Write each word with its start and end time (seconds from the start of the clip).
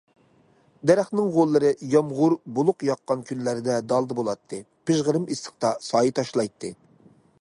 دەرەخنىڭ 0.91 1.27
غوللىرى 1.35 1.69
يامغۇر 1.91 2.35
بولۇق 2.59 2.85
ياغقان 2.87 3.21
كۈنلەردە 3.27 3.77
دالدا 3.93 4.17
بولاتتى، 4.21 4.63
پىژغىرىم 4.91 5.29
ئىسسىقتا 5.37 5.75
سايە 5.91 6.17
تاشلايتتى. 6.23 6.73